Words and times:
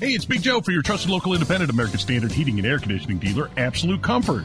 Hey, 0.00 0.12
it's 0.12 0.24
Big 0.24 0.42
Joe 0.42 0.60
for 0.60 0.70
your 0.70 0.82
trusted 0.82 1.10
local 1.10 1.34
independent 1.34 1.72
American 1.72 1.98
Standard 1.98 2.30
heating 2.30 2.56
and 2.58 2.64
air 2.64 2.78
conditioning 2.78 3.18
dealer, 3.18 3.50
Absolute 3.56 4.00
Comfort. 4.00 4.44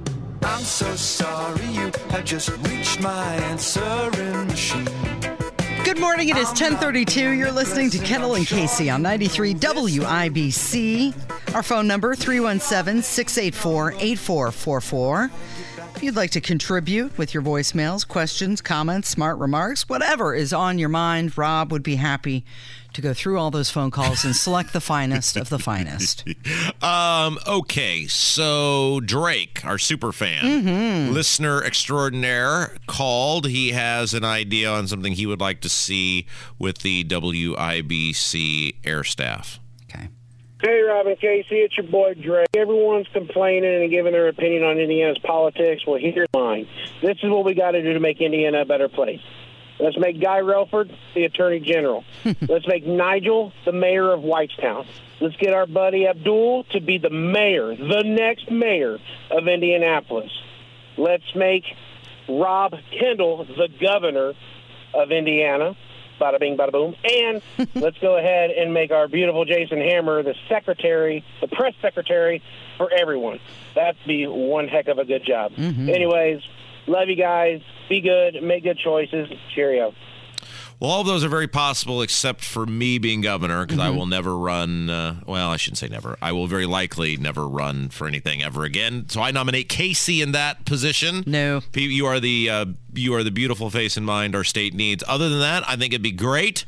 I'm 0.43 0.63
so 0.63 0.95
sorry 0.95 1.65
you 1.67 1.91
have 2.09 2.25
just 2.25 2.49
reached 2.67 2.99
my 3.01 3.35
answering 3.35 4.47
machine. 4.47 4.87
Good 5.83 5.99
morning. 5.99 6.29
It 6.29 6.37
is 6.37 6.47
1032. 6.47 7.31
You're 7.31 7.51
listening 7.51 7.89
to 7.91 7.99
Kendall 7.99 8.35
and 8.35 8.47
Casey 8.47 8.89
on 8.89 9.01
93 9.01 9.53
WIBC. 9.55 11.53
Our 11.53 11.63
phone 11.63 11.87
number 11.87 12.15
317 12.15 13.03
684 13.03 13.93
8444. 13.93 15.31
If 15.95 16.03
you'd 16.05 16.15
like 16.15 16.31
to 16.31 16.41
contribute 16.41 17.15
with 17.17 17.33
your 17.33 17.43
voicemails, 17.43 18.07
questions, 18.07 18.59
comments, 18.59 19.07
smart 19.09 19.37
remarks, 19.37 19.87
whatever 19.87 20.33
is 20.33 20.51
on 20.51 20.79
your 20.79 20.89
mind, 20.89 21.37
Rob 21.37 21.71
would 21.71 21.83
be 21.83 21.95
happy 21.97 22.43
to 22.93 23.01
go 23.01 23.13
through 23.13 23.37
all 23.37 23.51
those 23.51 23.69
phone 23.69 23.91
calls 23.91 24.25
and 24.25 24.35
select 24.35 24.73
the 24.73 24.81
finest 24.81 25.37
of 25.37 25.49
the 25.49 25.59
finest. 25.59 26.23
Um, 26.81 27.37
okay, 27.47 28.07
so 28.07 29.01
Drake, 29.01 29.63
our 29.63 29.77
super 29.77 30.11
fan, 30.11 31.13
listener 31.13 31.63
extraordinaire, 31.63 32.75
called. 32.87 33.45
He 33.47 33.69
has 33.69 34.15
an 34.15 34.25
idea 34.25 34.71
on 34.71 34.87
something 34.87 35.13
he 35.13 35.27
would 35.27 35.39
like 35.39 35.61
to 35.61 35.69
see 35.69 36.25
with 36.57 36.79
the 36.79 37.03
WIBC 37.03 38.77
air 38.83 39.03
staff. 39.03 39.59
Hey, 40.61 40.81
Robin 40.81 41.15
Casey, 41.15 41.55
it's 41.55 41.75
your 41.75 41.87
boy 41.87 42.13
Drake. 42.13 42.49
Everyone's 42.55 43.07
complaining 43.13 43.81
and 43.81 43.89
giving 43.89 44.11
their 44.11 44.27
opinion 44.27 44.61
on 44.61 44.77
Indiana's 44.77 45.17
politics. 45.17 45.81
Well, 45.87 45.97
here's 45.99 46.27
mine. 46.35 46.67
This 47.01 47.17
is 47.23 47.31
what 47.31 47.45
we 47.45 47.55
got 47.55 47.71
to 47.71 47.81
do 47.81 47.93
to 47.93 47.99
make 47.99 48.21
Indiana 48.21 48.61
a 48.61 48.65
better 48.65 48.87
place. 48.87 49.21
Let's 49.79 49.97
make 49.97 50.21
Guy 50.21 50.41
Relford 50.41 50.95
the 51.15 51.23
Attorney 51.23 51.61
General. 51.61 52.03
Let's 52.47 52.67
make 52.67 52.85
Nigel 52.85 53.51
the 53.65 53.71
mayor 53.71 54.11
of 54.11 54.21
Whitestown. 54.21 54.85
Let's 55.19 55.35
get 55.37 55.51
our 55.51 55.65
buddy 55.65 56.05
Abdul 56.05 56.65
to 56.73 56.79
be 56.79 56.99
the 56.99 57.09
mayor, 57.09 57.75
the 57.75 58.03
next 58.05 58.51
mayor 58.51 58.99
of 59.31 59.47
Indianapolis. 59.47 60.31
Let's 60.95 61.35
make 61.35 61.63
Rob 62.29 62.75
Kendall 62.99 63.45
the 63.45 63.69
governor 63.81 64.33
of 64.93 65.11
Indiana. 65.11 65.75
Bada 66.21 66.39
bing, 66.39 66.57
bada 66.57 66.71
boom. 66.71 66.95
And 67.03 67.41
let's 67.75 67.97
go 67.97 68.17
ahead 68.17 68.51
and 68.51 68.73
make 68.73 68.91
our 68.91 69.07
beautiful 69.07 69.43
Jason 69.45 69.79
Hammer 69.79 70.21
the 70.23 70.35
secretary, 70.47 71.25
the 71.41 71.47
press 71.47 71.73
secretary 71.81 72.43
for 72.77 72.91
everyone. 72.91 73.39
That'd 73.75 73.97
be 74.05 74.27
one 74.27 74.67
heck 74.67 74.87
of 74.87 74.99
a 74.99 75.05
good 75.05 75.25
job. 75.25 75.53
Mm-hmm. 75.53 75.89
Anyways, 75.89 76.41
love 76.87 77.09
you 77.09 77.15
guys. 77.15 77.61
Be 77.89 78.01
good. 78.01 78.41
Make 78.43 78.63
good 78.63 78.77
choices. 78.77 79.29
Cheerio. 79.55 79.93
Well, 80.81 80.89
all 80.89 81.01
of 81.01 81.07
those 81.07 81.23
are 81.23 81.29
very 81.29 81.47
possible, 81.47 82.01
except 82.01 82.43
for 82.43 82.65
me 82.65 82.97
being 82.97 83.21
governor, 83.21 83.67
because 83.67 83.77
I 83.77 83.91
will 83.91 84.07
never 84.07 84.35
run. 84.35 84.89
Uh, 84.89 85.21
well, 85.27 85.51
I 85.51 85.57
shouldn't 85.57 85.77
say 85.77 85.87
never. 85.87 86.17
I 86.23 86.31
will 86.31 86.47
very 86.47 86.65
likely 86.65 87.17
never 87.17 87.47
run 87.47 87.89
for 87.89 88.07
anything 88.07 88.41
ever 88.41 88.63
again. 88.63 89.07
So 89.07 89.21
I 89.21 89.29
nominate 89.29 89.69
Casey 89.69 90.23
in 90.23 90.31
that 90.31 90.65
position. 90.65 91.23
No. 91.27 91.61
You 91.75 92.07
are 92.07 92.19
the 92.19 92.49
uh, 92.49 92.65
you 92.93 93.13
are 93.13 93.23
the 93.23 93.29
beautiful 93.29 93.69
face 93.69 93.95
in 93.95 94.03
mind 94.05 94.35
our 94.35 94.43
state 94.43 94.73
needs. 94.73 95.03
Other 95.07 95.29
than 95.29 95.39
that, 95.41 95.63
I 95.69 95.75
think 95.75 95.93
it'd 95.93 96.01
be 96.01 96.11
great. 96.11 96.65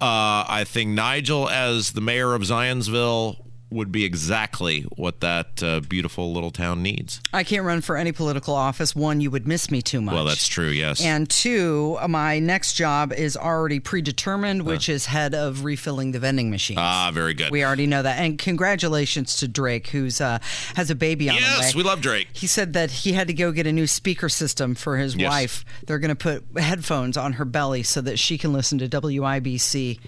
Uh, 0.00 0.46
I 0.48 0.62
think 0.64 0.90
Nigel 0.90 1.48
as 1.48 1.90
the 1.92 2.00
mayor 2.00 2.34
of 2.34 2.42
Zionsville 2.42 3.45
would 3.70 3.90
be 3.90 4.04
exactly 4.04 4.82
what 4.96 5.20
that 5.20 5.60
uh, 5.62 5.80
beautiful 5.80 6.32
little 6.32 6.52
town 6.52 6.82
needs. 6.82 7.20
I 7.32 7.42
can't 7.42 7.64
run 7.64 7.80
for 7.80 7.96
any 7.96 8.12
political 8.12 8.54
office. 8.54 8.94
One, 8.94 9.20
you 9.20 9.30
would 9.32 9.46
miss 9.48 9.70
me 9.72 9.82
too 9.82 10.00
much. 10.00 10.14
Well, 10.14 10.24
that's 10.24 10.46
true. 10.46 10.68
Yes. 10.68 11.02
And 11.04 11.28
two, 11.28 11.98
my 12.08 12.38
next 12.38 12.74
job 12.74 13.12
is 13.12 13.36
already 13.36 13.80
predetermined, 13.80 14.62
which 14.62 14.88
is 14.88 15.06
head 15.06 15.34
of 15.34 15.64
refilling 15.64 16.12
the 16.12 16.18
vending 16.20 16.48
machines. 16.50 16.78
ah, 16.80 17.10
very 17.12 17.34
good. 17.34 17.50
we 17.50 17.64
already 17.64 17.86
know 17.88 18.02
that. 18.02 18.18
And 18.20 18.38
congratulations 18.38 19.36
to 19.38 19.48
Drake, 19.48 19.88
who's 19.88 20.20
uh, 20.20 20.38
has 20.76 20.90
a 20.90 20.94
baby 20.94 21.28
on 21.28 21.34
the 21.36 21.42
way. 21.42 21.48
yes, 21.58 21.74
we 21.74 21.82
love 21.82 22.00
Drake. 22.00 22.28
He 22.32 22.46
said 22.46 22.72
that 22.74 22.90
he 22.90 23.14
had 23.14 23.26
to 23.26 23.34
go 23.34 23.50
get 23.50 23.66
a 23.66 23.72
new 23.72 23.86
speaker 23.88 24.28
system 24.28 24.74
for 24.76 24.96
his 24.96 25.16
Yes. 25.16 25.28
wife. 25.30 25.64
They're 25.86 25.98
going 25.98 26.14
to 26.14 26.14
put 26.14 26.44
headphones 26.62 27.16
on 27.16 27.32
her 27.34 27.44
belly 27.44 27.82
so 27.82 28.00
that 28.02 28.18
she 28.18 28.38
can 28.38 28.52
listen 28.52 28.78
to 28.78 28.88
WIBC 28.88 29.98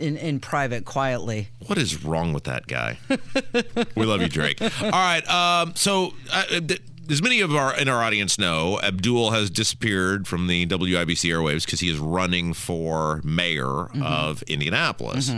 in, 0.00 0.16
in 0.16 0.40
private 0.40 0.84
quietly. 0.84 1.48
What 1.66 1.78
is 1.78 2.04
wrong 2.04 2.32
with 2.32 2.44
that 2.44 2.66
guy? 2.66 2.98
we 3.94 4.06
love 4.06 4.22
you, 4.22 4.28
Drake. 4.28 4.60
All 4.60 4.90
right. 4.90 5.28
Um, 5.28 5.74
so, 5.76 6.14
uh, 6.32 6.44
th- 6.60 6.80
as 7.10 7.22
many 7.22 7.40
of 7.40 7.54
our 7.54 7.76
in 7.76 7.88
our 7.88 8.02
audience 8.02 8.38
know, 8.38 8.80
Abdul 8.80 9.32
has 9.32 9.50
disappeared 9.50 10.28
from 10.28 10.46
the 10.46 10.64
WIBC 10.66 11.28
airwaves 11.30 11.64
because 11.64 11.80
he 11.80 11.90
is 11.90 11.98
running 11.98 12.54
for 12.54 13.20
mayor 13.24 13.88
of 14.00 14.42
Indianapolis. 14.42 15.32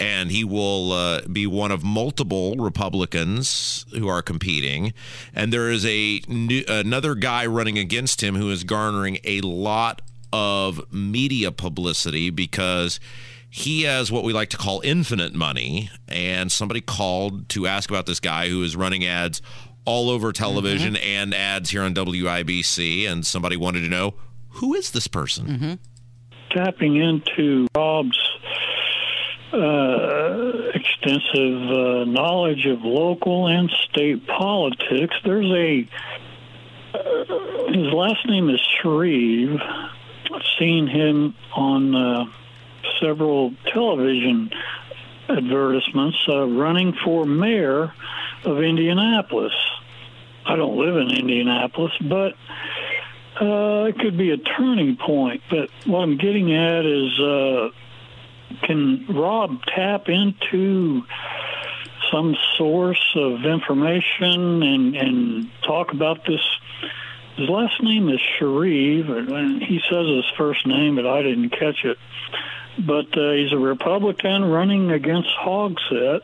And 0.00 0.30
he 0.30 0.44
will 0.44 0.92
uh, 0.92 1.22
be 1.22 1.48
one 1.48 1.72
of 1.72 1.82
multiple 1.82 2.54
Republicans 2.54 3.84
who 3.90 4.06
are 4.06 4.22
competing. 4.22 4.92
And 5.34 5.52
there 5.52 5.70
is 5.70 5.84
a 5.84 6.20
new, 6.28 6.62
another 6.68 7.16
guy 7.16 7.46
running 7.46 7.78
against 7.78 8.22
him 8.22 8.36
who 8.36 8.48
is 8.50 8.62
garnering 8.62 9.18
a 9.24 9.40
lot 9.40 10.00
of 10.32 10.92
media 10.92 11.50
publicity 11.50 12.30
because 12.30 13.00
he 13.50 13.82
has 13.82 14.12
what 14.12 14.24
we 14.24 14.32
like 14.32 14.50
to 14.50 14.56
call 14.56 14.80
infinite 14.84 15.34
money. 15.34 15.90
And 16.06 16.50
somebody 16.52 16.80
called 16.80 17.48
to 17.50 17.66
ask 17.66 17.90
about 17.90 18.06
this 18.06 18.20
guy 18.20 18.48
who 18.48 18.62
is 18.62 18.76
running 18.76 19.04
ads 19.04 19.40
all 19.84 20.10
over 20.10 20.32
television 20.32 20.96
and 20.96 21.34
ads 21.34 21.70
here 21.70 21.82
on 21.82 21.94
WIBC. 21.94 23.08
And 23.08 23.26
somebody 23.26 23.56
wanted 23.56 23.80
to 23.80 23.88
know 23.88 24.14
who 24.50 24.74
is 24.74 24.90
this 24.90 25.06
person? 25.06 25.78
tapping 26.50 26.96
into 26.96 27.66
Rob's 27.76 28.18
uh, 29.52 30.70
extensive 30.74 31.70
uh, 31.70 32.04
knowledge 32.04 32.66
of 32.66 32.80
local 32.82 33.46
and 33.46 33.70
state 33.90 34.26
politics. 34.26 35.14
There's 35.24 35.50
a 35.50 35.88
uh, 36.94 37.72
his 37.72 37.92
last 37.92 38.26
name 38.26 38.48
is 38.50 38.60
Shreve. 38.80 39.60
I've 39.60 40.42
seen 40.58 40.86
him 40.86 41.34
on 41.54 41.94
uh, 41.94 42.24
several 43.00 43.54
television 43.72 44.50
advertisements 45.28 46.18
uh, 46.28 46.46
running 46.46 46.94
for 47.04 47.24
mayor 47.26 47.92
of 48.44 48.62
Indianapolis. 48.62 49.52
I 50.46 50.56
don't 50.56 50.78
live 50.78 50.96
in 50.96 51.10
Indianapolis, 51.10 51.92
but 52.00 52.34
uh, 53.40 53.84
it 53.88 53.98
could 53.98 54.16
be 54.16 54.30
a 54.30 54.38
turning 54.38 54.96
point, 54.96 55.42
but 55.50 55.70
what 55.86 56.00
I'm 56.00 56.16
getting 56.16 56.54
at 56.54 56.86
is 56.86 57.20
uh, 57.20 57.68
can 58.62 59.06
Rob 59.08 59.62
tap 59.66 60.08
into 60.08 61.02
some 62.10 62.36
source 62.56 63.12
of 63.14 63.44
information 63.44 64.62
and, 64.62 64.96
and 64.96 65.50
talk 65.62 65.92
about 65.92 66.24
this? 66.26 66.40
His 67.36 67.48
last 67.48 67.82
name 67.82 68.08
is 68.08 68.20
Sharif, 68.38 69.08
and 69.08 69.62
he 69.62 69.80
says 69.88 70.06
his 70.06 70.24
first 70.36 70.66
name, 70.66 70.96
but 70.96 71.06
I 71.06 71.22
didn't 71.22 71.50
catch 71.50 71.84
it. 71.84 71.98
But 72.78 73.16
uh, 73.18 73.32
he's 73.32 73.52
a 73.52 73.58
Republican 73.58 74.44
running 74.44 74.90
against 74.90 75.28
Hogsett. 75.40 76.20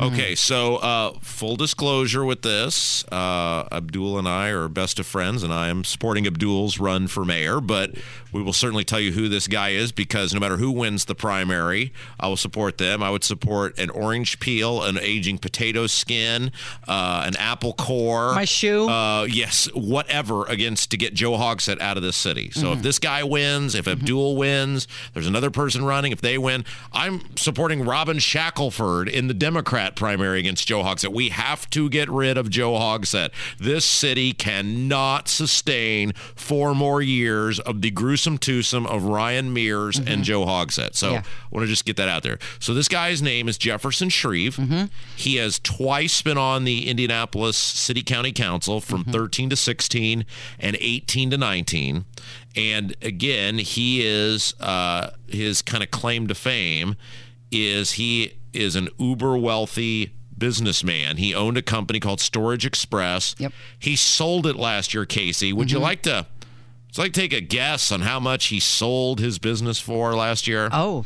Okay, 0.00 0.34
so 0.34 0.76
uh, 0.76 1.12
full 1.22 1.56
disclosure 1.56 2.24
with 2.24 2.42
this, 2.42 3.04
uh, 3.10 3.66
Abdul 3.72 4.18
and 4.18 4.28
I 4.28 4.48
are 4.50 4.68
best 4.68 4.98
of 4.98 5.06
friends, 5.06 5.42
and 5.42 5.52
I 5.54 5.68
am 5.68 5.84
supporting 5.84 6.26
Abdul's 6.26 6.78
run 6.78 7.06
for 7.06 7.24
mayor. 7.24 7.60
But 7.60 7.92
we 8.30 8.42
will 8.42 8.52
certainly 8.52 8.84
tell 8.84 9.00
you 9.00 9.12
who 9.12 9.28
this 9.28 9.48
guy 9.48 9.70
is 9.70 9.90
because 9.90 10.34
no 10.34 10.40
matter 10.40 10.58
who 10.58 10.70
wins 10.70 11.06
the 11.06 11.14
primary, 11.14 11.94
I 12.18 12.28
will 12.28 12.36
support 12.36 12.76
them. 12.78 13.02
I 13.02 13.10
would 13.10 13.24
support 13.24 13.78
an 13.78 13.88
orange 13.90 14.38
peel, 14.38 14.82
an 14.82 14.98
aging 14.98 15.38
potato 15.38 15.86
skin, 15.86 16.52
uh, 16.86 17.22
an 17.26 17.34
apple 17.36 17.72
core, 17.72 18.34
My 18.34 18.44
shoe? 18.44 18.86
uh, 18.88 19.24
yes, 19.24 19.66
whatever 19.74 20.44
against 20.44 20.90
to 20.90 20.98
get 20.98 21.14
Joe 21.14 21.32
Hogsett 21.32 21.80
out 21.80 21.96
of 21.96 22.02
this 22.02 22.16
city. 22.16 22.50
So 22.50 22.72
if 22.72 22.82
this 22.82 22.98
guy 22.98 23.22
wins, 23.24 23.74
if 23.74 23.88
Abdul 23.88 24.36
wins, 24.36 24.86
there's 25.14 25.26
another 25.26 25.50
person 25.50 25.84
running. 25.84 26.12
If 26.12 26.20
they 26.20 26.36
win, 26.36 26.64
I'm 26.92 27.22
supporting 27.36 27.84
Robin 27.86 28.18
Shackleford 28.18 29.08
in 29.08 29.26
the 29.28 29.34
Democrat 29.34 29.69
Democrat 29.70 29.94
primary 29.94 30.40
against 30.40 30.66
Joe 30.66 30.82
Hogsett. 30.82 31.12
We 31.12 31.28
have 31.28 31.70
to 31.70 31.88
get 31.88 32.10
rid 32.10 32.36
of 32.36 32.50
Joe 32.50 32.72
Hogsett. 32.72 33.30
This 33.56 33.84
city 33.84 34.32
cannot 34.32 35.28
sustain 35.28 36.12
four 36.34 36.74
more 36.74 37.00
years 37.00 37.60
of 37.60 37.80
the 37.80 37.92
gruesome 37.92 38.36
twosome 38.36 38.84
of 38.86 39.04
Ryan 39.04 39.52
Mears 39.52 39.96
and 39.96 40.08
mm-hmm. 40.08 40.22
Joe 40.22 40.44
Hogsett. 40.44 40.96
So 40.96 41.12
Yeah. 41.12 41.18
I 41.20 41.46
want 41.52 41.62
to 41.62 41.68
just 41.68 41.84
get 41.84 41.96
that 41.98 42.08
out 42.08 42.24
there. 42.24 42.40
So 42.58 42.74
this 42.74 42.88
guy's 42.88 43.22
name 43.22 43.48
is 43.48 43.56
Jefferson 43.56 44.08
Shreve. 44.08 44.56
Mm-hmm. 44.56 44.86
He 45.14 45.36
has 45.36 45.60
twice 45.60 46.20
been 46.20 46.38
on 46.38 46.64
the 46.64 46.88
Indianapolis 46.88 47.56
City 47.56 48.02
County 48.02 48.32
Council 48.32 48.80
from 48.80 49.02
mm-hmm. 49.02 49.12
13 49.12 49.50
to 49.50 49.56
16 49.56 50.24
and 50.58 50.76
18 50.80 51.30
to 51.30 51.38
19. 51.38 52.06
And 52.56 52.96
again, 53.02 53.58
he 53.58 54.04
is 54.04 54.52
uh, 54.58 55.10
his 55.28 55.62
kind 55.62 55.84
of 55.84 55.92
claim 55.92 56.26
to 56.26 56.34
fame 56.34 56.96
is 57.52 57.92
he 57.92 58.32
is 58.52 58.76
an 58.76 58.88
uber 58.98 59.36
wealthy 59.36 60.12
businessman. 60.36 61.16
He 61.18 61.34
owned 61.34 61.56
a 61.58 61.62
company 61.62 62.00
called 62.00 62.20
Storage 62.20 62.64
Express. 62.66 63.34
Yep. 63.38 63.52
He 63.78 63.94
sold 63.96 64.46
it 64.46 64.56
last 64.56 64.94
year, 64.94 65.04
Casey. 65.04 65.52
Would 65.52 65.70
you 65.70 65.78
like 65.78 66.02
to? 66.02 66.26
Would 66.88 66.96
you 66.96 67.02
like 67.04 67.12
to 67.12 67.20
take 67.20 67.32
a 67.32 67.40
guess 67.40 67.92
on 67.92 68.00
how 68.00 68.18
much 68.18 68.46
he 68.46 68.58
sold 68.58 69.20
his 69.20 69.38
business 69.38 69.78
for 69.78 70.14
last 70.14 70.48
year? 70.48 70.68
Oh, 70.72 71.04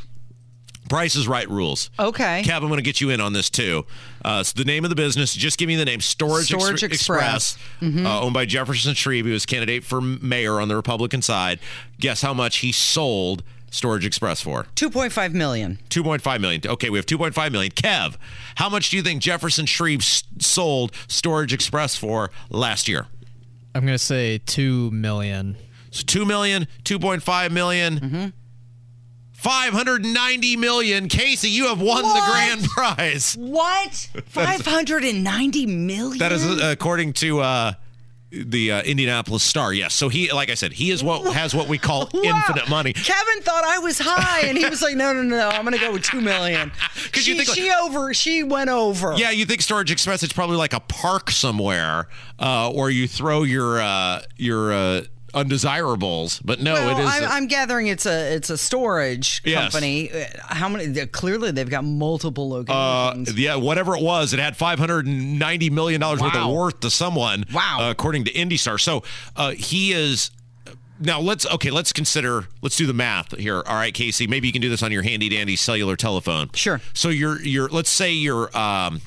Price 0.89 1.17
is 1.17 1.27
Right 1.27 1.49
rules. 1.49 1.91
okay. 1.99 2.43
Kev, 2.45 2.57
I'm 2.57 2.69
going 2.69 2.77
to 2.77 2.83
get 2.83 3.01
you 3.01 3.09
in 3.11 3.21
on 3.21 3.33
this 3.33 3.49
too. 3.51 3.87
Uh, 4.25 4.43
so 4.43 4.53
the 4.57 4.65
name 4.67 4.85
of 4.85 4.91
the 4.91 4.97
business, 4.97 5.33
just 5.35 5.59
give 5.59 5.67
me 5.67 5.77
the 5.77 5.85
name 5.85 6.01
Storage, 6.01 6.53
Ex- 6.53 6.63
Storage 6.63 6.83
Express. 6.83 7.57
Mm-hmm. 7.81 8.07
uh, 8.07 8.21
owned 8.21 8.35
by 8.35 8.45
Jefferson 8.45 8.95
Shreve. 8.95 9.25
He 9.27 9.33
was 9.33 9.47
candidate 9.47 9.83
for 9.85 10.01
mayor 10.01 10.61
on 10.61 10.69
the 10.69 10.77
Republican 10.77 11.23
side. 11.23 11.59
Guess 12.01 12.21
how 12.23 12.35
much 12.35 12.59
he 12.59 12.71
sold 12.71 13.43
Storage 13.75 14.07
Express 14.07 14.41
for? 14.41 14.65
2.5 14.77 15.33
million. 15.35 15.79
2.5 15.91 16.41
million. 16.41 16.63
Okay, 16.65 16.91
we 16.91 16.99
have 16.99 17.07
2.5 17.07 17.51
million. 17.51 17.73
Kev, 17.73 18.17
how 18.55 18.69
much 18.69 18.91
do 18.91 18.97
you 18.97 19.03
think 19.03 19.21
Jefferson 19.21 19.67
Shreve 19.67 20.05
sold 20.05 20.93
Storage 21.09 21.53
Express 21.53 21.97
for 21.97 22.31
last 22.51 22.87
year? 22.89 23.07
I'm 23.75 23.85
gonna 23.85 23.99
say 23.99 24.39
two 24.39 24.91
million. 24.93 25.57
So 25.91 26.03
2 26.07 26.25
million, 26.25 26.67
2.5 26.85 27.51
million, 27.51 27.99
Mm-hmm. 28.01 28.27
590 29.33 30.57
million. 30.57 31.09
Casey, 31.09 31.51
you 31.51 31.67
have 31.69 31.81
won 31.81 32.03
the 32.03 32.23
grand 32.31 32.65
prize. 32.65 33.35
What? 33.39 33.93
590 34.27 35.67
million? 35.67 36.19
That 36.19 36.33
is 36.33 36.45
uh, 36.47 36.71
according 36.73 37.13
to 37.15 37.41
uh, 37.41 37.73
the 38.45 38.73
uh, 38.73 38.83
Indianapolis 38.83 39.43
Star. 39.43 39.73
Yes. 39.73 39.95
So 39.95 40.09
he, 40.09 40.33
like 40.33 40.51
I 40.51 40.55
said, 40.55 40.73
he 40.73 40.91
is 40.91 41.03
what 41.05 41.33
has 41.35 41.55
what 41.55 41.69
we 41.69 41.79
call 41.79 42.09
Wow. 42.15 42.21
infinite 42.23 42.69
money. 42.69 42.93
Kevin 42.93 43.43
thought 43.43 43.65
I 43.65 43.79
was 43.79 43.99
high, 43.99 44.47
and 44.47 44.57
he 44.59 44.67
was 44.69 44.83
like, 44.83 44.97
"No, 44.97 45.13
no, 45.13 45.23
no, 45.23 45.49
I'm 45.49 45.65
gonna 45.65 45.79
go 45.79 45.93
with 45.93 46.03
two 46.03 46.21
million. 46.21 46.71
'Cause 47.13 47.27
you 47.27 47.35
She, 47.35 47.37
think, 47.37 47.49
like- 47.49 47.59
she 47.59 47.71
over, 47.71 48.15
she 48.15 48.43
went 48.43 48.71
over. 48.71 49.15
Yeah, 49.17 49.31
you 49.31 49.45
think 49.47 49.63
Storage 49.63 49.91
Express? 49.91 50.23
It's 50.23 50.33
probably 50.33 50.57
like 50.57 50.73
a 50.73 50.81
park 50.81 51.31
somewhere, 51.31 52.09
uh, 52.39 52.71
or 52.71 52.91
you 52.91 53.07
throw 53.09 53.43
your 53.43 53.81
uh, 53.81 54.23
your 54.37 54.73
uh, 54.73 55.03
undesirables. 55.35 56.41
But 56.45 56.61
no, 56.61 56.75
Well, 56.75 56.99
it 56.99 57.03
is. 57.03 57.09
I'm, 57.11 57.25
I'm 57.31 57.47
gathering 57.47 57.87
it's 57.89 58.07
a 58.07 58.35
it's 58.35 58.51
a 58.51 58.59
storage 58.59 59.43
Yes. 59.45 59.73
company. 59.73 60.11
Uh, 60.13 60.25
How 60.49 60.69
many? 60.69 61.07
Clearly, 61.07 61.51
they've 61.51 61.69
got 61.69 61.85
multiple 61.85 62.53
uh, 62.69 63.13
locations. 63.13 63.39
yeah, 63.39 63.57
whatever 63.57 63.97
it 63.97 64.03
was, 64.03 64.33
it 64.33 64.39
had 64.41 64.57
590 64.57 65.71
million 65.71 66.01
dollars 66.01 66.21
worth 66.21 66.35
of 66.35 66.51
worth 66.53 66.81
to 66.81 66.91
someone. 66.91 67.45
Wow. 67.53 67.79
uh, 67.81 67.91
according 67.91 68.25
to 68.25 68.33
IndyStar. 68.33 68.81
So 68.81 69.03
uh, 69.37 69.51
he 69.53 69.93
is. 69.93 70.31
Now 71.01 71.21
let's 71.21 71.45
okay. 71.47 71.71
Let's 71.71 71.93
consider. 71.93 72.47
Let's 72.63 72.77
do 72.77 72.87
the 72.87 72.93
math 72.95 73.37
here. 73.37 73.57
All 73.67 73.75
right, 73.75 73.93
Casey. 73.93 74.27
Maybe 74.29 74.47
you 74.47 74.53
can 74.53 74.63
do 74.63 74.71
this 74.71 74.83
on 74.83 74.93
your 74.93 75.03
handy 75.03 75.29
dandy 75.29 75.57
cellular 75.57 75.97
telephone. 75.97 76.51
Sure. 76.55 76.81
So 76.93 77.09
your 77.09 77.41
your 77.43 77.69
let's 77.69 77.91
say 77.91 78.13
your 78.13 78.57
um 78.57 79.01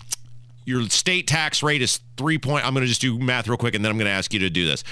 your 0.66 0.84
state 0.90 1.28
tax 1.28 1.64
rate 1.64 1.82
is 1.82 2.02
three 2.18 2.38
point. 2.38 2.66
I'm 2.68 2.74
going 2.74 2.82
to 2.84 2.90
just 2.90 3.00
do 3.00 3.18
math 3.18 3.48
real 3.48 3.58
quick, 3.58 3.74
and 3.74 3.86
then 3.86 3.90
I'm 3.90 3.98
going 3.98 4.06
to 4.08 4.12
ask 4.12 4.34
you 4.34 4.40
to 4.42 4.50
do 4.50 4.68
this. 4.68 4.84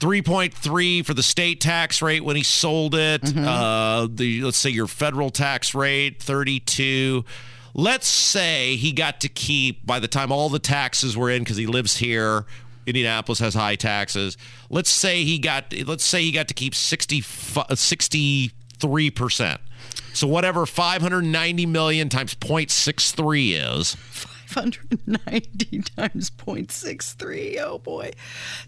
3.3 0.00 1.04
for 1.04 1.14
the 1.14 1.22
state 1.22 1.60
tax 1.60 2.02
rate 2.02 2.24
when 2.24 2.36
he 2.36 2.42
sold 2.42 2.94
it. 2.94 3.22
Uh, 3.36 4.08
the 4.10 4.42
let's 4.42 4.58
say 4.58 4.70
your 4.70 4.86
federal 4.86 5.30
tax 5.30 5.74
rate 5.74 6.22
32. 6.22 7.24
Let's 7.74 8.06
say 8.06 8.76
he 8.76 8.92
got 8.92 9.20
to 9.22 9.28
keep 9.28 9.84
by 9.86 9.98
the 9.98 10.08
time 10.08 10.30
all 10.30 10.48
the 10.48 10.58
taxes 10.58 11.16
were 11.16 11.30
in 11.30 11.42
because 11.42 11.56
he 11.56 11.66
lives 11.66 11.96
here. 11.96 12.44
Indianapolis 12.86 13.38
has 13.38 13.54
high 13.54 13.76
taxes. 13.76 14.36
Let's 14.68 14.90
say 14.90 15.24
he 15.24 15.38
got 15.38 15.72
let's 15.86 16.04
say 16.04 16.22
he 16.22 16.32
got 16.32 16.48
to 16.48 16.54
keep 16.54 16.74
60 16.74 17.22
63 17.22 19.10
percent. 19.10 19.60
So 20.12 20.28
whatever 20.28 20.66
590 20.66 21.66
million 21.66 22.08
times 22.08 22.34
0.63 22.36 23.78
is. 23.78 23.96
590 24.46 25.80
times 25.96 26.30
0.63. 26.30 27.58
Oh 27.60 27.78
boy, 27.78 28.10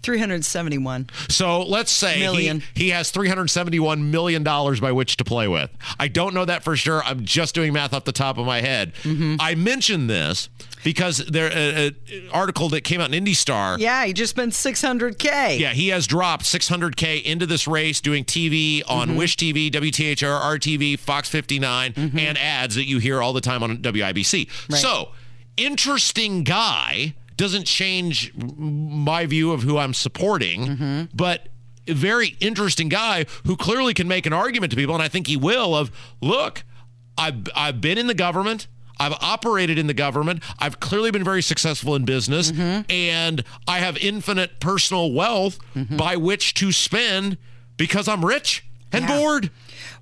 371. 0.02 1.08
So 1.28 1.62
let's 1.62 1.92
say 1.92 2.20
Million. 2.20 2.62
he, 2.74 2.84
he 2.84 2.90
has 2.90 3.10
$371 3.12 4.00
million 4.10 4.42
by 4.42 4.92
which 4.92 5.16
to 5.18 5.24
play 5.24 5.48
with. 5.48 5.70
I 5.98 6.08
don't 6.08 6.34
know 6.34 6.44
that 6.44 6.62
for 6.64 6.76
sure. 6.76 7.02
I'm 7.04 7.24
just 7.24 7.54
doing 7.54 7.72
math 7.72 7.92
off 7.92 8.04
the 8.04 8.12
top 8.12 8.38
of 8.38 8.46
my 8.46 8.60
head. 8.60 8.94
Mm-hmm. 9.02 9.36
I 9.40 9.54
mentioned 9.54 10.08
this 10.10 10.48
because 10.84 11.18
there 11.18 11.50
an 11.52 11.94
article 12.32 12.68
that 12.70 12.82
came 12.82 13.00
out 13.00 13.12
in 13.12 13.24
IndyStar. 13.24 13.78
Yeah, 13.78 14.04
he 14.04 14.12
just 14.12 14.30
spent 14.30 14.52
600k. 14.52 15.58
Yeah, 15.58 15.72
he 15.72 15.88
has 15.88 16.06
dropped 16.06 16.44
600K 16.44 17.22
into 17.22 17.46
this 17.46 17.66
race 17.66 18.00
doing 18.00 18.24
TV 18.24 18.82
on 18.86 19.06
Mm-hmm. 19.08 19.16
WISH 19.18 19.36
TV, 19.36 19.70
WTHR, 19.70 20.40
RTV, 20.58 20.98
Fox 20.98 21.28
59, 21.28 21.92
and 21.96 22.38
ads 22.38 22.74
that 22.74 22.86
you 22.86 22.98
hear 22.98 23.22
all 23.22 23.32
the 23.32 23.40
time 23.40 23.62
on 23.62 23.78
WIBC. 23.78 24.46
Mm-hmm. 24.46 24.72
Right. 24.72 24.82
So, 24.82 25.10
interesting 25.56 26.44
guy 26.44 27.14
doesn't 27.36 27.64
change 27.66 28.32
my 28.36 29.26
view 29.26 29.52
of 29.52 29.62
who 29.62 29.76
I'm 29.78 29.94
supporting, 29.94 30.66
Mm-hmm. 30.66 31.02
but 31.14 31.48
a 31.88 31.92
very 31.94 32.36
interesting 32.40 32.88
guy 32.88 33.26
who 33.46 33.56
clearly 33.56 33.94
can 33.94 34.08
make 34.08 34.26
an 34.26 34.32
argument 34.32 34.70
to 34.72 34.76
people, 34.76 34.94
and 34.94 35.02
I 35.02 35.08
think 35.08 35.28
he 35.28 35.36
will, 35.36 35.74
of 35.76 35.90
look, 36.20 36.64
I've, 37.16 37.46
I've 37.54 37.80
been 37.80 37.96
in 37.98 38.06
the 38.08 38.14
government. 38.14 38.66
I've 38.98 39.12
operated 39.20 39.78
in 39.78 39.86
the 39.86 39.94
government. 39.94 40.42
I've 40.58 40.80
clearly 40.80 41.10
been 41.10 41.22
very 41.22 41.42
successful 41.42 41.94
in 41.94 42.04
business, 42.06 42.50
and 42.88 43.44
I 43.68 43.78
have 43.78 43.96
infinite 43.98 44.58
personal 44.58 45.12
wealth 45.12 45.58
by 45.90 46.16
which 46.16 46.54
to 46.54 46.72
spend 46.72 47.36
because 47.76 48.08
I'm 48.08 48.24
rich 48.24 48.64
and 48.92 49.04
Yeah. 49.08 49.16
bored. 49.18 49.50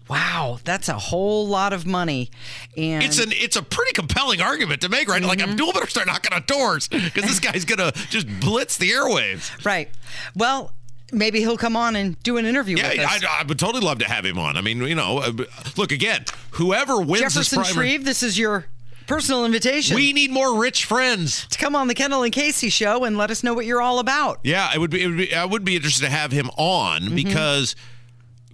Wow, 0.09 0.59
that's 0.65 0.89
a 0.91 0.99
whole 0.99 1.49
lot 1.49 1.73
of 1.73 1.87
money. 1.87 2.31
And 2.77 3.03
It's 3.03 3.19
an 3.19 3.33
it's 3.33 3.57
a 3.57 3.63
pretty 3.63 3.93
compelling 3.95 4.41
argument 4.43 4.83
to 4.83 4.89
make, 4.91 5.09
right? 5.09 5.23
Like 5.23 5.41
Abdul 5.41 5.73
better 5.73 5.89
start 5.89 6.07
knocking 6.07 6.33
on 6.35 6.45
doors 6.47 6.89
because 6.89 7.25
this 7.25 7.41
guy's 7.41 7.65
gonna 7.65 7.93
just 8.11 8.27
blitz 8.41 8.77
the 8.77 8.91
airwaves. 8.91 9.65
right. 9.65 9.89
Well, 10.35 10.73
maybe 11.11 11.39
he'll 11.41 11.57
come 11.57 11.75
on 11.77 11.97
and 11.97 12.23
do 12.23 12.37
an 12.37 12.45
interview 12.45 12.77
Yeah, 12.77 12.91
with 12.91 12.99
us. 13.01 13.25
I, 13.25 13.41
I 13.41 13.45
would 13.45 13.59
totally 13.59 13.83
love 13.85 13.99
to 14.01 14.05
have 14.05 14.27
him 14.27 14.39
on. 14.39 14.57
I 14.59 14.61
mean, 14.61 14.83
you 14.83 14.95
know, 14.95 15.19
uh, 15.19 15.33
look 15.77 15.91
again. 15.91 16.25
Whoever 16.53 16.99
wins 17.01 17.21
Jefferson 17.23 17.61
this 17.61 17.71
primary, 17.73 17.89
Shreve, 17.93 18.05
this 18.05 18.23
is 18.23 18.39
your 18.39 18.67
personal 19.07 19.45
invitation 19.47 19.97
we 19.97 20.13
need 20.13 20.31
more 20.31 20.59
rich 20.59 20.85
friends. 20.85 21.47
to 21.49 21.59
come 21.59 21.75
on 21.75 21.89
the 21.89 21.95
Kendall 21.95 22.23
and 22.25 22.33
Casey 22.33 22.69
show 22.69 23.05
and 23.05 23.17
let 23.17 23.31
us 23.31 23.43
know 23.43 23.55
what 23.55 23.65
you're 23.65 23.81
all 23.83 23.99
about. 24.01 24.41
Yeah, 24.45 24.71
it 24.75 24.79
would 24.79 24.91
be. 24.91 25.03
It 25.03 25.07
would 25.09 25.17
be 25.17 25.35
I 25.35 25.45
would 25.47 25.65
be 25.65 25.77
interested 25.77 26.05
to 26.05 26.11
have 26.11 26.31
him 26.31 26.51
on 26.59 27.03
Mm-hmm. 27.05 27.15
because 27.15 27.75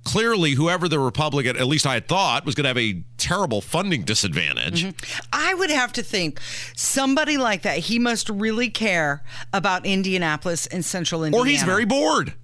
clearly, 0.04 0.52
whoever 0.52 0.88
the 0.88 0.98
Republican, 0.98 1.56
at 1.56 1.66
least 1.66 1.86
I 1.86 1.94
had 1.94 2.08
thought, 2.08 2.44
was 2.44 2.54
going 2.54 2.64
to 2.64 2.68
have 2.68 2.78
a 2.78 3.02
terrible 3.16 3.60
funding 3.60 4.02
disadvantage. 4.02 4.84
Mm-hmm. 4.84 5.20
I 5.32 5.54
would 5.54 5.70
have 5.70 5.92
to 5.94 6.02
think 6.02 6.40
somebody 6.74 7.36
like 7.36 7.62
that, 7.62 7.78
he 7.78 7.98
must 7.98 8.28
really 8.28 8.70
care 8.70 9.22
about 9.52 9.86
Indianapolis 9.86 10.66
and 10.66 10.84
Central 10.84 11.24
Indiana. 11.24 11.42
Or 11.42 11.46
he's 11.46 11.62
very 11.62 11.84
bored. 11.84 12.34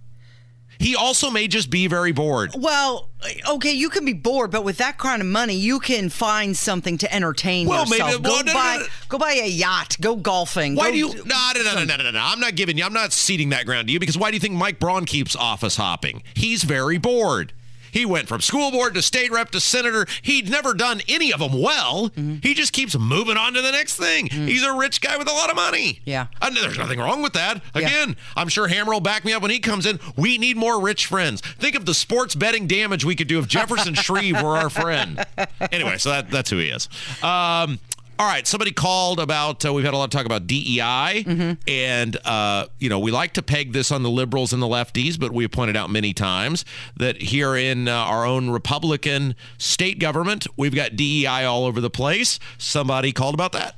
He 0.78 0.95
also 0.97 1.30
may 1.30 1.49
just 1.49 1.71
be 1.71 1.87
very 1.87 2.12
bored. 2.12 2.52
Well, 2.56 3.11
okay, 3.49 3.73
you 3.73 3.88
can 3.88 4.04
be 4.04 4.12
bored, 4.12 4.50
but 4.50 4.64
with 4.64 4.78
that 4.78 4.99
kind 4.99 5.21
of 5.23 5.28
money, 5.28 5.54
you 5.54 5.80
can 5.80 6.09
find 6.11 6.56
something 6.56 6.99
to 6.99 7.14
entertain 7.14 7.66
Well, 7.66 7.85
maybe- 7.87 8.02
yourself. 8.02 8.23
well, 8.23 8.37
go 8.37 8.40
no, 8.42 8.52
no, 8.52 8.54
buy, 8.54 8.76
no. 8.80 8.87
go 9.09 9.18
buy 9.18 9.33
a 9.33 9.49
yacht. 9.49 9.97
Go 10.00 10.16
golfing. 10.16 10.75
Why 10.75 10.87
go 10.87 10.92
do 10.92 10.99
you? 10.99 11.09
No, 11.25 11.52
no, 11.54 11.62
no, 11.62 11.85
no, 11.85 11.85
no, 11.85 11.97
no, 12.04 12.11
no. 12.11 12.21
I'm 12.23 12.40
not 12.40 12.54
giving 12.54 12.76
you. 12.78 12.85
I'm 12.85 12.92
not 12.92 13.12
ceding 13.12 13.49
that 13.50 13.66
ground 13.66 13.88
to 13.88 13.92
you 13.92 13.99
because 14.00 14.18
why 14.18 14.30
do 14.30 14.35
you 14.37 14.40
think 14.40 14.54
Mike 14.54 14.78
Braun 14.78 15.04
keeps 15.06 15.35
office 15.35 15.76
hopping? 15.76 16.23
He's 16.35 16.62
very 16.62 16.99
bored. 16.99 17.52
He 17.96 18.04
went 18.04 18.28
from 18.28 18.42
school 18.42 18.70
board 18.70 18.92
to 18.92 19.00
state 19.00 19.32
rep 19.32 19.50
to 19.52 19.60
senator. 19.60 20.06
He'd 20.20 20.50
never 20.50 20.74
done 20.74 21.00
any 21.08 21.32
of 21.32 21.40
them 21.40 21.58
well. 21.58 22.10
Mm-hmm. 22.10 22.36
He 22.42 22.52
just 22.52 22.74
keeps 22.74 22.94
moving 22.98 23.38
on 23.38 23.54
to 23.54 23.62
the 23.62 23.72
next 23.72 23.96
thing. 23.96 24.26
He's 24.26 24.62
a 24.62 24.74
rich 24.74 25.00
guy 25.00 25.16
with 25.16 25.26
a 25.26 25.32
lot 25.32 25.48
of 25.48 25.56
money. 25.56 26.00
Yeah. 26.04 26.26
And 26.42 26.54
there's 26.54 26.76
nothing 26.76 26.98
wrong 26.98 27.22
with 27.22 27.32
that. 27.32 27.62
Again, 27.74 28.16
I'm 28.36 28.48
sure 28.48 28.68
Hammer 28.68 28.92
will 28.92 29.00
back 29.00 29.24
me 29.24 29.32
up 29.32 29.40
when 29.40 29.50
he 29.50 29.60
comes 29.60 29.86
in. 29.86 29.98
We 30.14 30.36
need 30.36 30.58
more 30.58 30.78
rich 30.78 31.06
friends. 31.06 31.40
Think 31.40 31.74
of 31.74 31.86
the 31.86 31.94
sports 31.94 32.34
betting 32.34 32.66
damage 32.66 33.02
we 33.02 33.16
could 33.16 33.28
do 33.28 33.38
if 33.38 33.48
Jefferson 33.48 33.94
Shreve 33.94 34.42
were 34.42 34.58
our 34.58 34.68
friend. 34.68 35.24
Anyway, 35.72 35.96
so 35.96 36.10
that, 36.10 36.30
that's 36.30 36.50
who 36.50 36.58
he 36.58 36.68
is. 36.68 36.90
Um, 37.22 37.78
all 38.18 38.26
right, 38.26 38.46
somebody 38.46 38.73
called 38.73 39.20
about. 39.20 39.64
Uh, 39.64 39.73
we've 39.73 39.85
had 39.85 39.94
a 39.94 39.96
lot 39.96 40.04
of 40.04 40.11
talk 40.11 40.26
about 40.26 40.46
DEI, 40.46 41.58
and 41.68 42.16
uh, 42.25 42.66
you 42.78 42.88
know 42.88 42.99
we 42.99 43.11
like 43.11 43.35
to 43.35 43.42
peg 43.42 43.73
this 43.73 43.90
on 43.90 44.02
the 44.02 44.11
liberals 44.11 44.52
and 44.52 44.62
the 44.62 44.66
lefties, 44.66 45.18
but 45.18 45.32
we've 45.32 45.50
pointed 45.50 45.76
out 45.76 45.90
many 45.90 46.12
times 46.12 46.64
that 46.96 47.20
here 47.20 47.54
in 47.56 47.88
uh, 47.88 47.94
our 47.94 48.25
own 48.25 48.50
Republican 48.50 49.35
state 49.58 49.99
government, 49.99 50.46
we've 50.56 50.75
got 50.75 50.96
DEI 50.96 51.44
all 51.44 51.64
over 51.64 51.80
the 51.80 51.90
place. 51.90 52.38
Somebody 52.58 53.12
called 53.12 53.35
about 53.35 53.52
that. 53.52 53.76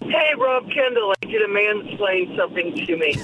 Hey, 0.00 0.32
Rob 0.38 0.64
Kendall, 0.70 1.12
I 1.22 1.26
you 1.26 1.38
to 1.40 1.48
mansplain 1.48 2.36
something 2.36 2.74
to 2.86 2.96
me. 2.96 3.14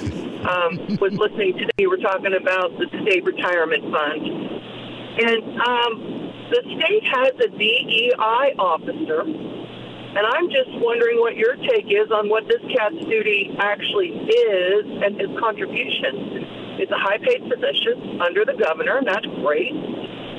Um, 0.45 0.99
was 1.01 1.13
listening 1.13 1.57
today, 1.57 1.73
you 1.79 1.89
were 1.89 1.99
talking 1.99 2.35
about 2.35 2.77
the 2.79 2.87
state 3.03 3.25
retirement 3.25 3.83
fund. 3.93 4.27
And 5.17 5.61
um, 5.61 6.25
the 6.51 6.61
state 6.77 7.05
has 7.07 7.33
a 7.41 7.49
DEI 7.57 8.55
officer, 8.59 9.23
and 10.15 10.23
I'm 10.23 10.47
just 10.47 10.71
wondering 10.79 11.19
what 11.19 11.35
your 11.35 11.57
take 11.57 11.91
is 11.91 12.11
on 12.15 12.31
what 12.31 12.47
this 12.47 12.63
cat's 12.71 13.03
duty 13.11 13.51
actually 13.59 14.15
is 14.15 14.87
and 15.03 15.19
his 15.19 15.31
contribution. 15.43 16.79
It's 16.79 16.93
a 16.95 16.99
high 17.03 17.19
paid 17.19 17.43
position 17.51 18.23
under 18.23 18.47
the 18.47 18.55
governor, 18.55 18.99
and 18.99 19.07
that's 19.07 19.27
great. 19.43 19.75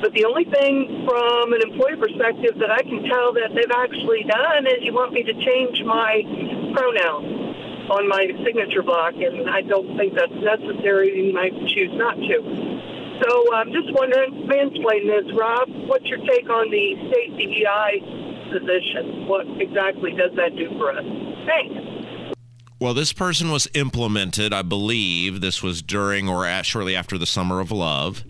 But 0.00 0.16
the 0.16 0.24
only 0.24 0.44
thing 0.48 1.04
from 1.04 1.52
an 1.52 1.60
employee 1.60 2.00
perspective 2.00 2.56
that 2.56 2.72
I 2.72 2.80
can 2.88 3.04
tell 3.04 3.36
that 3.36 3.52
they've 3.52 3.76
actually 3.76 4.24
done 4.24 4.64
is 4.64 4.80
you 4.80 4.96
want 4.96 5.12
me 5.12 5.24
to 5.24 5.32
change 5.44 5.84
my 5.84 6.24
pronoun 6.72 7.92
on 7.92 8.08
my 8.08 8.32
signature 8.44 8.82
block, 8.82 9.12
and 9.20 9.48
I 9.48 9.60
don't 9.60 9.96
think 9.96 10.16
that's 10.16 10.36
necessary. 10.40 11.20
You 11.20 11.32
might 11.36 11.52
choose 11.68 11.92
not 11.92 12.16
to. 12.16 12.36
So 13.24 13.54
I'm 13.54 13.72
just 13.72 13.92
wondering, 13.92 14.48
mansplain 14.48 15.04
this, 15.04 15.28
Rob, 15.36 15.68
what's 15.88 16.04
your 16.04 16.20
take 16.24 16.48
on 16.48 16.70
the 16.70 16.96
state 17.08 17.36
DEI 17.36 18.25
position? 18.52 19.26
What 19.26 19.46
exactly 19.60 20.12
does 20.12 20.32
that 20.36 20.56
do 20.56 20.68
for 20.78 20.92
us? 20.92 21.04
Thanks. 21.46 22.36
Well, 22.78 22.92
this 22.92 23.12
person 23.12 23.50
was 23.50 23.68
implemented, 23.74 24.52
I 24.52 24.62
believe. 24.62 25.40
This 25.40 25.62
was 25.62 25.80
during 25.80 26.28
or 26.28 26.44
at, 26.44 26.66
shortly 26.66 26.94
after 26.94 27.16
the 27.16 27.26
Summer 27.26 27.60
of 27.60 27.70
Love, 27.70 28.24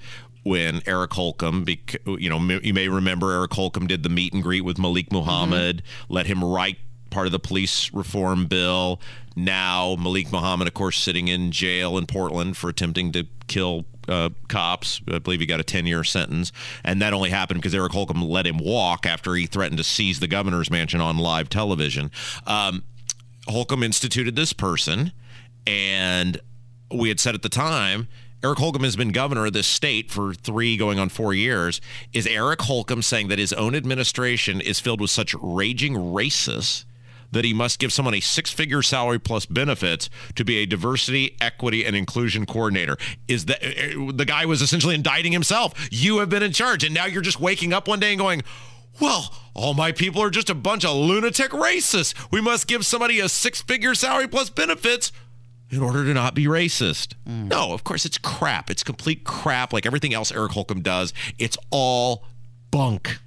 when 0.45 0.83
Eric 0.87 1.15
Holcomb, 1.15 1.67
you 2.07 2.31
know, 2.31 2.39
you 2.63 2.73
may 2.73 2.89
remember 2.89 3.33
Eric 3.33 3.53
Holcomb 3.55 3.89
did 3.89 4.05
the 4.05 4.09
meet 4.09 4.33
and 4.33 4.45
greet 4.45 4.61
with 4.61 4.79
Malik 4.79 5.11
Muhammad, 5.11 5.79
mm-hmm. 5.79 6.15
let 6.15 6.27
him 6.29 6.45
write 6.45 6.79
part 7.11 7.27
of 7.27 7.33
the 7.33 7.41
police 7.41 7.93
reform 7.93 8.47
bill. 8.47 9.01
Now, 9.35 9.97
Malik 9.97 10.31
Muhammad, 10.31 10.69
of 10.69 10.75
course, 10.75 10.99
sitting 10.99 11.27
in 11.27 11.51
jail 11.51 11.99
in 11.99 12.07
Portland 12.07 12.57
for 12.57 12.69
attempting 12.69 13.11
to 13.13 13.27
kill 13.49 13.85
uh, 14.09 14.31
cops. 14.49 15.01
I 15.11 15.19
believe 15.19 15.41
he 15.41 15.47
got 15.47 15.61
a 15.61 15.65
10 15.65 15.87
year 15.87 16.05
sentence. 16.05 16.53
And 16.85 17.01
that 17.03 17.13
only 17.13 17.31
happened 17.31 17.61
because 17.61 17.75
Eric 17.75 17.93
Holcomb 17.93 18.23
let 18.23 18.47
him 18.47 18.59
walk 18.59 19.07
after 19.07 19.35
he 19.35 19.47
threatened 19.47 19.79
to 19.79 19.85
seize 19.85 20.21
the 20.21 20.29
governor's 20.29 20.71
mansion 20.71 21.01
on 21.01 21.19
live 21.19 21.49
television. 21.49 22.11
Um, 22.47 22.85
Holcomb 23.49 23.83
instituted 23.83 24.35
this 24.35 24.53
person, 24.53 25.13
and 25.67 26.41
we 26.93 27.09
had 27.09 27.21
said 27.21 27.35
at 27.35 27.43
the 27.43 27.49
time 27.49 28.09
Eric 28.43 28.59
Holcomb 28.59 28.85
has 28.85 28.97
been 28.97 29.11
governor 29.11 29.47
of 29.47 29.53
this 29.53 29.67
state 29.67 30.11
for 30.11 30.35
three, 30.35 30.77
going 30.77 30.99
on 30.99 31.09
four 31.09 31.33
years. 31.33 31.81
Is 32.13 32.27
Eric 32.27 32.63
Holcomb 32.63 33.03
saying 33.03 33.29
that 33.29 33.39
his 33.39 33.53
own 33.53 33.75
administration 33.75 34.61
is 34.61 34.79
filled 34.79 35.01
with 35.01 35.11
such 35.11 35.35
raging 35.41 35.95
racists 35.95 36.85
that 37.33 37.45
he 37.45 37.53
must 37.53 37.79
give 37.79 37.93
someone 37.93 38.15
a 38.15 38.21
six 38.21 38.51
figure 38.51 38.83
salary 38.83 39.19
plus 39.19 39.47
benefits 39.47 40.09
to 40.35 40.45
be 40.45 40.59
a 40.59 40.67
diversity, 40.67 41.37
equity, 41.41 41.85
and 41.85 41.97
inclusion 41.97 42.47
coordinator? 42.47 42.97
Is 43.29 43.47
that 43.47 43.63
uh, 43.63 44.13
the 44.13 44.25
guy 44.25 44.47
was 44.47 44.63
essentially 44.63 44.95
indicting 44.95 45.33
himself? 45.33 45.75
You 45.91 46.19
have 46.19 46.29
been 46.29 46.43
in 46.43 46.53
charge, 46.53 46.85
and 46.85 46.95
now 46.95 47.07
you're 47.07 47.23
just 47.23 47.41
waking 47.41 47.73
up 47.73 47.89
one 47.89 48.01
day 48.01 48.11
and 48.11 48.19
going, 48.19 48.43
well, 49.01 49.35
all 49.55 49.75
my 49.75 49.93
people 49.93 50.23
are 50.23 50.31
just 50.31 50.51
a 50.51 50.55
bunch 50.55 50.85
of 50.85 50.97
lunatic 50.97 51.51
racists. 51.51 52.15
We 52.31 52.41
must 52.41 52.67
give 52.67 52.87
somebody 52.87 53.21
a 53.21 53.29
six 53.29 53.61
figure 53.61 53.95
salary 53.95 54.29
plus 54.29 54.51
benefits 54.51 55.13
in 55.71 55.83
order 55.83 56.05
to 56.05 56.15
not 56.15 56.35
be 56.35 56.45
racist. 56.45 57.15
Mm. 57.29 57.49
No, 57.49 57.73
of 57.73 57.85
course, 57.85 58.05
it's 58.05 58.19
crap. 58.19 58.71
It's 58.71 58.85
complete 58.85 59.25
crap 59.25 59.73
like 59.73 59.87
everything 59.87 60.15
else 60.15 60.31
Eric 60.33 60.53
Holcomb 60.53 60.83
does. 60.83 61.13
It's 61.39 61.59
all 61.71 62.25
bunk. 62.71 63.19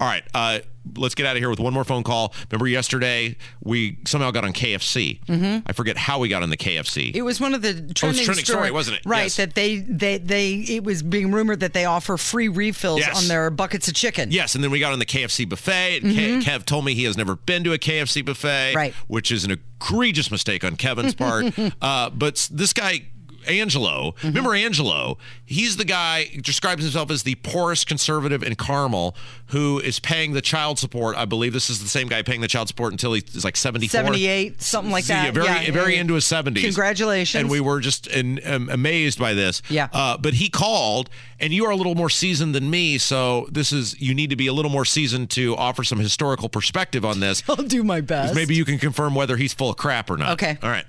All 0.00 0.06
right. 0.06 0.22
Uh, 0.34 0.60
let's 0.96 1.14
get 1.14 1.26
out 1.26 1.36
of 1.36 1.40
here 1.40 1.50
with 1.50 1.60
one 1.60 1.72
more 1.72 1.84
phone 1.84 2.02
call. 2.02 2.32
Remember 2.50 2.66
yesterday 2.66 3.36
we 3.62 3.98
somehow 4.06 4.30
got 4.30 4.44
on 4.44 4.52
KFC. 4.52 5.24
Mm-hmm. 5.24 5.66
I 5.66 5.72
forget 5.72 5.96
how 5.96 6.18
we 6.18 6.28
got 6.28 6.42
on 6.42 6.50
the 6.50 6.56
KFC. 6.56 7.14
It 7.14 7.22
was 7.22 7.40
one 7.40 7.54
of 7.54 7.62
the 7.62 7.72
trending, 7.72 7.92
oh, 8.22 8.24
trending 8.24 8.44
story, 8.44 8.44
story, 8.44 8.70
wasn't 8.70 8.98
it? 8.98 9.02
Right. 9.06 9.24
Yes. 9.24 9.36
That 9.36 9.54
they 9.54 9.78
they 9.78 10.18
they 10.18 10.54
it 10.54 10.84
was 10.84 11.02
being 11.02 11.32
rumored 11.32 11.60
that 11.60 11.72
they 11.72 11.84
offer 11.84 12.16
free 12.16 12.48
refills 12.48 13.00
yes. 13.00 13.20
on 13.20 13.28
their 13.28 13.50
buckets 13.50 13.88
of 13.88 13.94
chicken. 13.94 14.30
Yes, 14.30 14.54
and 14.54 14.62
then 14.62 14.70
we 14.70 14.80
got 14.80 14.92
on 14.92 14.98
the 14.98 15.06
KFC 15.06 15.48
buffet. 15.48 16.02
And 16.02 16.12
mm-hmm. 16.12 16.40
Kev 16.40 16.64
told 16.64 16.84
me 16.84 16.94
he 16.94 17.04
has 17.04 17.16
never 17.16 17.36
been 17.36 17.64
to 17.64 17.72
a 17.72 17.78
KFC 17.78 18.24
buffet, 18.24 18.74
right. 18.74 18.94
which 19.08 19.30
is 19.30 19.44
an 19.44 19.50
egregious 19.50 20.30
mistake 20.30 20.64
on 20.64 20.76
Kevin's 20.76 21.14
part. 21.14 21.52
uh, 21.82 22.10
but 22.10 22.48
this 22.52 22.72
guy 22.72 23.06
Angelo. 23.46 24.12
Mm-hmm. 24.12 24.28
Remember 24.28 24.54
Angelo? 24.54 25.18
He's 25.44 25.76
the 25.76 25.84
guy 25.84 26.26
describes 26.42 26.82
himself 26.82 27.10
as 27.10 27.22
the 27.22 27.36
poorest 27.36 27.86
conservative 27.86 28.42
in 28.42 28.54
Carmel 28.56 29.16
who 29.50 29.78
is 29.78 30.00
paying 30.00 30.32
the 30.32 30.40
child 30.40 30.78
support. 30.78 31.16
I 31.16 31.24
believe 31.24 31.52
this 31.52 31.70
is 31.70 31.80
the 31.80 31.88
same 31.88 32.08
guy 32.08 32.22
paying 32.22 32.40
the 32.40 32.48
child 32.48 32.68
support 32.68 32.92
until 32.92 33.12
he's 33.12 33.44
like 33.44 33.56
74. 33.56 33.88
78, 33.90 34.60
something 34.60 34.92
like 34.92 35.04
that. 35.04 35.26
Yeah, 35.26 35.30
very, 35.30 35.46
yeah, 35.46 35.70
very 35.70 35.96
into 35.96 36.14
his 36.14 36.24
70s. 36.24 36.62
Congratulations. 36.62 37.40
And 37.40 37.50
we 37.50 37.60
were 37.60 37.80
just 37.80 38.06
in, 38.08 38.40
um, 38.44 38.68
amazed 38.70 39.18
by 39.18 39.34
this. 39.34 39.62
Yeah. 39.68 39.88
Uh, 39.92 40.18
but 40.18 40.34
he 40.34 40.48
called, 40.48 41.10
and 41.38 41.52
you 41.52 41.64
are 41.66 41.70
a 41.70 41.76
little 41.76 41.94
more 41.94 42.10
seasoned 42.10 42.54
than 42.54 42.68
me, 42.68 42.98
so 42.98 43.46
this 43.50 43.72
is, 43.72 44.00
you 44.00 44.14
need 44.14 44.30
to 44.30 44.36
be 44.36 44.48
a 44.48 44.52
little 44.52 44.70
more 44.70 44.84
seasoned 44.84 45.30
to 45.30 45.56
offer 45.56 45.84
some 45.84 45.98
historical 45.98 46.48
perspective 46.48 47.04
on 47.04 47.20
this. 47.20 47.42
I'll 47.48 47.56
do 47.56 47.84
my 47.84 48.00
best. 48.00 48.34
Maybe 48.34 48.54
you 48.54 48.64
can 48.64 48.78
confirm 48.78 49.14
whether 49.14 49.36
he's 49.36 49.54
full 49.54 49.70
of 49.70 49.76
crap 49.76 50.10
or 50.10 50.16
not. 50.16 50.32
Okay. 50.32 50.58
All 50.62 50.70
right. 50.70 50.86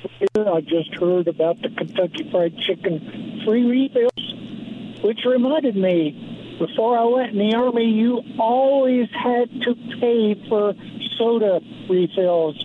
I 0.00 0.60
just 0.60 0.94
heard 0.94 1.26
about 1.28 1.60
the 1.60 1.70
Kentucky 1.70 2.30
Fried 2.30 2.56
Chicken 2.58 3.42
free 3.44 3.64
refills, 3.64 5.02
which 5.02 5.24
reminded 5.24 5.76
me, 5.76 6.56
before 6.58 6.98
I 6.98 7.04
went 7.04 7.32
in 7.32 7.38
the 7.38 7.54
Army, 7.56 7.84
you 7.84 8.22
always 8.38 9.08
had 9.10 9.50
to 9.62 9.74
pay 10.00 10.34
for 10.48 10.74
soda 11.16 11.60
refills. 11.88 12.56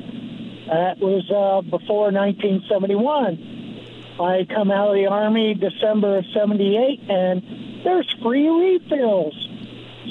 That 0.68 1.00
was 1.00 1.30
uh, 1.30 1.62
before 1.62 2.12
1971. 2.12 3.64
I 4.20 4.46
come 4.46 4.72
out 4.72 4.90
of 4.90 4.96
the 4.96 5.08
Army 5.08 5.56
December 5.56 6.18
of 6.20 6.26
78, 6.34 7.02
and 7.10 7.84
there's 7.84 8.10
free 8.22 8.48
refills. 8.48 9.36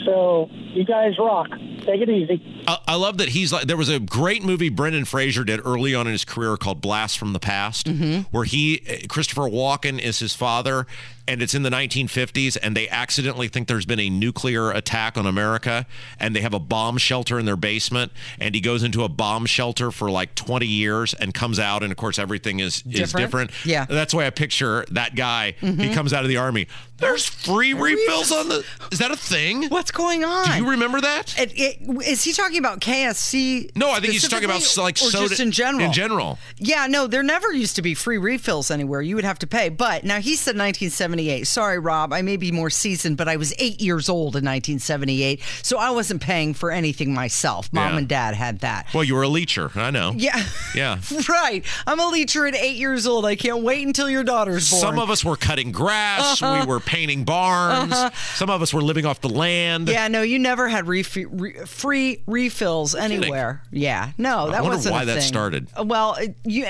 So 0.05 0.49
you 0.50 0.85
guys 0.85 1.19
rock. 1.19 1.50
Take 1.81 2.02
it 2.02 2.09
easy. 2.09 2.62
I, 2.66 2.78
I, 2.88 2.95
love 2.97 3.19
that 3.19 3.31
he's 3.31 3.52
like. 3.52 3.66
There 3.66 3.76
was 3.76 3.88
a 3.88 3.99
great 3.99 4.45
movie 4.45 4.69
Brendan 4.69 5.04
Fraser 5.04 5.45
did 5.45 5.61
early 5.64 5.95
on 5.95 6.07
in 6.07 6.12
his 6.12 6.25
career 6.25 6.57
called 6.57 6.81
Blast 6.81 7.19
from 7.19 7.33
the 7.33 7.38
Past, 7.38 7.87
mm-hmm. 7.87 8.23
where 8.31 8.45
he 8.45 9.07
Christopher 9.09 9.42
Walken 9.42 9.99
is 9.99 10.19
his 10.19 10.35
father, 10.35 10.87
and 11.28 11.42
it's 11.42 11.54
in 11.54 11.62
the 11.62 11.71
1950s, 11.71 12.57
and 12.62 12.76
they 12.76 12.88
accidentally 12.88 13.49
think 13.49 13.69
there's 13.69 13.87
been 13.87 14.00
a 14.00 14.11
nuclear 14.11 14.71
attack 14.71 15.16
on 15.16 15.26
America, 15.26 15.87
and 16.19 16.35
they 16.35 16.40
have 16.40 16.54
a 16.54 16.59
bomb 16.59 16.99
shelter 16.99 17.38
in 17.38 17.47
their 17.47 17.57
basement, 17.57 18.12
and 18.38 18.54
he 18.54 18.61
goes 18.61 18.83
into 18.83 19.04
a 19.04 19.09
bomb 19.09 19.47
shelter 19.47 19.90
for 19.90 20.11
like 20.11 20.35
20 20.35 20.66
years 20.66 21.14
and 21.14 21.33
comes 21.33 21.59
out, 21.59 21.83
and 21.83 21.92
of 21.92 21.99
course 21.99 22.19
everything 22.19 22.61
is 22.61 22.83
different? 22.83 23.02
is 23.02 23.12
different. 23.12 23.50
Yeah, 23.64 23.85
that's 23.87 24.12
why 24.12 24.26
I 24.26 24.31
picture 24.31 24.85
that 24.90 25.14
guy. 25.14 25.54
Mm-hmm. 25.61 25.81
He 25.81 25.95
comes 25.95 26.12
out 26.12 26.23
of 26.23 26.28
the 26.28 26.37
army. 26.38 26.66
There's 26.99 27.26
free 27.26 27.75
refills 27.75 28.31
on 28.31 28.49
the. 28.49 28.64
Is 28.92 29.00
that 29.00 29.11
a 29.11 29.16
thing? 29.16 29.69
What's 29.69 29.90
going 29.90 30.25
on? 30.25 30.47
Do 30.47 30.57
you 30.57 30.71
remember 30.71 31.00
that? 31.00 31.37
It, 31.38 31.52
it, 31.57 32.07
is 32.07 32.23
he 32.23 32.33
talking 32.33 32.51
about 32.59 32.80
KFC? 32.80 33.75
No, 33.76 33.90
I 33.90 34.00
think 34.00 34.12
he's 34.12 34.28
talking 34.28 34.44
about 34.44 34.62
like 34.78 34.97
soda 34.99 35.28
just 35.28 35.40
in 35.40 35.50
general. 35.50 35.85
In 35.87 35.92
general. 35.92 36.38
Yeah, 36.56 36.87
no, 36.88 37.06
there 37.06 37.23
never 37.23 37.52
used 37.52 37.76
to 37.76 37.82
be 37.82 37.94
free 37.94 38.18
refills 38.18 38.71
anywhere. 38.71 39.00
You 39.02 39.16
would 39.16 39.25
have 39.25 39.38
to 39.40 39.47
pay. 39.47 39.68
But 39.68 40.04
now 40.04 40.21
he 40.21 40.37
said 40.37 40.52
1978. 40.56 41.47
Sorry, 41.47 41.78
Rob, 41.78 42.12
I 42.12 42.23
may 42.23 42.37
be 42.37 42.52
more 42.52 42.71
seasoned, 42.71 43.16
but 43.16 43.28
I 43.28 43.37
was 43.37 43.52
eight 43.59 43.80
years 43.80 44.09
old 44.09 44.35
in 44.37 44.44
1978, 44.44 45.40
so 45.62 45.78
I 45.78 45.90
wasn't 45.90 46.23
paying 46.23 46.54
for 46.54 46.71
anything 46.71 47.14
myself. 47.14 47.73
Mom 47.73 47.92
Yeah. 47.92 47.99
and 47.99 48.09
Dad 48.09 48.35
had 48.35 48.61
that. 48.61 48.87
Well, 48.94 49.04
you 49.04 49.14
were 49.14 49.23
a 49.23 49.28
leecher. 49.28 49.71
I 49.75 49.90
know. 49.90 50.12
Yeah. 50.16 50.42
Yeah. 50.75 50.99
right. 51.28 51.64
I'm 51.87 52.00
a 52.00 52.06
leecher 52.09 52.47
at 52.47 52.54
eight 52.54 52.76
years 52.76 53.06
old. 53.06 53.25
I 53.26 53.37
can't 53.37 53.62
wait 53.62 53.87
until 53.87 54.09
your 54.11 54.25
daughter's 54.25 54.71
born. 54.71 54.80
Some 54.80 54.99
of 54.99 55.11
us 55.11 55.25
were 55.25 55.37
cutting 55.37 55.73
grass. 55.73 56.42
Uh-huh. 56.42 56.61
We 56.64 56.66
were 56.66 56.80
painting 56.80 57.25
barns. 57.25 57.94
Some 58.35 58.50
of 58.50 58.62
us 58.62 58.73
were 58.75 58.82
living 58.82 59.06
off 59.06 59.21
the 59.21 59.28
land. 59.28 59.88
Yeah, 59.88 60.09
no, 60.09 60.23
you 60.23 60.38
never 60.38 60.68
had 60.68 60.87
ref- 60.87 61.16
re- 61.16 61.64
free 61.66 62.23
refills 62.43 62.95
anywhere. 62.95 63.63
Yeah, 63.71 64.13
no, 64.19 64.51
that 64.51 64.59
I 64.59 64.61
wonder 64.61 64.77
wasn't 64.77 64.95
why 64.95 65.03
a 65.03 65.07
that 65.07 65.13
thing. 65.15 65.23
started. 65.23 65.69
Well, 65.85 66.15
it, 66.15 66.37
you, 66.45 66.67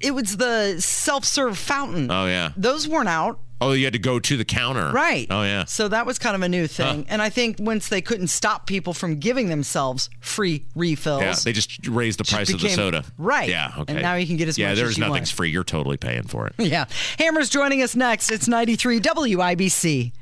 it 0.00 0.12
was 0.12 0.36
the 0.36 0.80
self-serve 0.80 1.56
fountain. 1.58 2.10
Oh 2.10 2.26
yeah. 2.26 2.52
Those 2.56 2.88
weren't 2.88 3.08
out. 3.08 3.40
Oh, 3.58 3.72
you 3.72 3.84
had 3.84 3.94
to 3.94 3.98
go 3.98 4.20
to 4.20 4.36
the 4.36 4.44
counter. 4.44 4.90
Right. 4.92 5.26
Oh 5.30 5.42
yeah. 5.42 5.64
So 5.64 5.88
that 5.88 6.04
was 6.04 6.18
kind 6.18 6.36
of 6.36 6.42
a 6.42 6.48
new 6.48 6.66
thing. 6.66 6.98
Huh. 6.98 7.04
And 7.08 7.22
I 7.22 7.30
think 7.30 7.56
once 7.58 7.88
they 7.88 8.02
couldn't 8.02 8.26
stop 8.26 8.66
people 8.66 8.92
from 8.92 9.18
giving 9.18 9.48
themselves 9.48 10.10
free 10.20 10.66
refills. 10.74 11.22
Yeah, 11.22 11.34
they 11.42 11.52
just 11.52 11.88
raised 11.88 12.18
the 12.18 12.24
price 12.24 12.52
of 12.52 12.60
the 12.60 12.68
soda. 12.68 13.04
Right. 13.16 13.48
Yeah. 13.48 13.72
Okay. 13.78 13.94
And 13.94 14.02
now 14.02 14.14
you 14.16 14.26
can 14.26 14.36
get 14.36 14.48
as 14.48 14.58
yeah, 14.58 14.66
much 14.66 14.72
as 14.72 14.78
there's 14.78 14.98
nothing's 14.98 15.30
want. 15.30 15.36
free. 15.36 15.50
You're 15.50 15.64
totally 15.64 15.96
paying 15.96 16.24
for 16.24 16.46
it. 16.46 16.54
Yeah. 16.66 16.86
Hammer's 17.18 17.48
joining 17.48 17.80
us 17.82 17.94
next. 17.94 18.30
It's 18.30 18.48
93 18.48 19.00
WIBC. 19.00 20.12